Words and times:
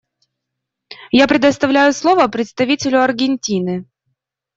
Я 1.11 1.27
предоставляю 1.27 1.93
слово 1.93 2.27
представителю 2.27 3.03
Аргентины. 3.03 3.85